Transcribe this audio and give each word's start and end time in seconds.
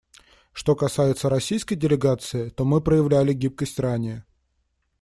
Что 0.51 0.75
касается 0.75 1.29
российской 1.29 1.75
делегации, 1.75 2.49
то 2.49 2.65
мы 2.65 2.81
проявляли 2.81 3.33
гибкость 3.33 3.77
ранее. 3.79 4.25